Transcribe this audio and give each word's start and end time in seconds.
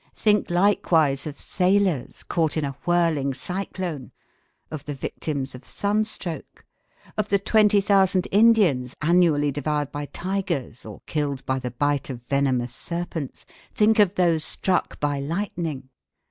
Think 0.15 0.49
likewise 0.49 1.27
of 1.27 1.39
sailors 1.39 2.23
caught 2.23 2.57
in 2.57 2.65
a 2.65 2.75
whirling 2.85 3.35
cyclone, 3.35 4.11
of 4.71 4.83
the 4.85 4.95
victims 4.95 5.53
of 5.53 5.63
sunstroke, 5.63 6.65
of 7.19 7.29
the 7.29 7.37
20,000 7.37 8.27
Indians 8.31 8.95
annually 9.03 9.51
devoured 9.51 9.91
by 9.91 10.07
tigers 10.07 10.85
or 10.85 11.01
killed 11.05 11.45
by 11.45 11.59
the 11.59 11.69
bite 11.69 12.09
of 12.09 12.23
venomous 12.23 12.73
serpents; 12.73 13.45
think 13.75 13.99
of 13.99 14.15
those 14.15 14.43
struck 14.43 14.99
by 14.99 15.19
lightning. 15.19 15.89